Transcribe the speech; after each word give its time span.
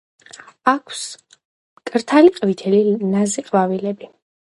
აქვს 0.71 1.03
მკრთალი 1.81 2.35
ყვითელი 2.41 2.83
ნაზი 3.15 3.49
ყვავილები. 3.53 4.15